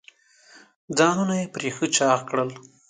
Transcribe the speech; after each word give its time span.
ځانونه 0.97 1.33
یې 1.41 1.45
پرې 1.53 1.69
ښه 1.75 1.85
چاغ 1.95 2.19
کړل. 2.29 2.49